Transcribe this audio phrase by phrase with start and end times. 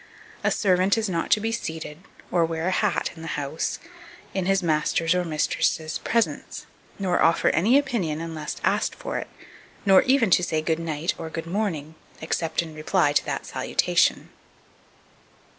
[0.43, 1.99] A servant is not to be seated,
[2.31, 3.77] or wear a hat in the house,
[4.33, 6.65] in his master's or mistress's presence;
[6.97, 9.27] nor offer any opinion, unless asked for it;
[9.85, 14.29] nor even to say "good night," or "good morning," except in reply to that salutation.